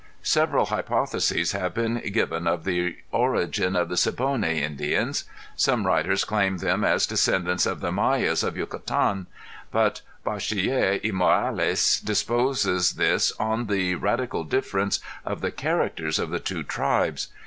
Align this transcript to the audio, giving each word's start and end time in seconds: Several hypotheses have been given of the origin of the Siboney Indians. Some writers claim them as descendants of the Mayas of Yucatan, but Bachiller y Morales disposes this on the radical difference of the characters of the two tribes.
Several 0.23 0.65
hypotheses 0.65 1.51
have 1.51 1.75
been 1.75 1.99
given 2.11 2.47
of 2.47 2.63
the 2.63 2.97
origin 3.11 3.75
of 3.75 3.87
the 3.87 3.95
Siboney 3.95 4.59
Indians. 4.63 5.25
Some 5.55 5.85
writers 5.85 6.23
claim 6.23 6.57
them 6.57 6.83
as 6.83 7.05
descendants 7.05 7.67
of 7.67 7.81
the 7.81 7.91
Mayas 7.91 8.41
of 8.41 8.57
Yucatan, 8.57 9.27
but 9.69 10.01
Bachiller 10.25 10.99
y 11.03 11.11
Morales 11.13 11.99
disposes 11.99 12.93
this 12.93 13.31
on 13.39 13.67
the 13.67 13.93
radical 13.93 14.43
difference 14.43 15.01
of 15.23 15.41
the 15.41 15.51
characters 15.51 16.17
of 16.17 16.31
the 16.31 16.39
two 16.39 16.63
tribes. 16.63 17.27